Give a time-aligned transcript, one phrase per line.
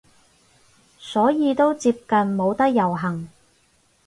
[0.97, 3.29] 所以都接近冇得遊行